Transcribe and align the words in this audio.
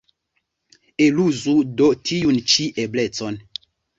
Eluzu 1.07 1.53
do 1.81 1.89
tiun 2.11 2.41
ĉi 2.53 2.67
eblecon. 2.87 3.41